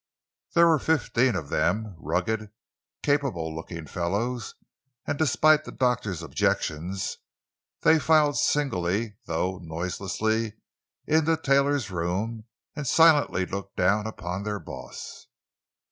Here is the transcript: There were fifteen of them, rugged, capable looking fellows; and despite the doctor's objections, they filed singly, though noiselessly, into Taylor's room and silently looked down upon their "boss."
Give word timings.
There 0.55 0.65
were 0.65 0.79
fifteen 0.79 1.35
of 1.35 1.49
them, 1.49 1.95
rugged, 1.99 2.49
capable 3.03 3.55
looking 3.55 3.85
fellows; 3.85 4.55
and 5.05 5.15
despite 5.15 5.63
the 5.63 5.71
doctor's 5.71 6.23
objections, 6.23 7.19
they 7.81 7.99
filed 7.99 8.35
singly, 8.39 9.17
though 9.25 9.59
noiselessly, 9.59 10.53
into 11.05 11.37
Taylor's 11.37 11.91
room 11.91 12.45
and 12.75 12.87
silently 12.87 13.45
looked 13.45 13.75
down 13.75 14.07
upon 14.07 14.41
their 14.41 14.59
"boss." 14.59 15.27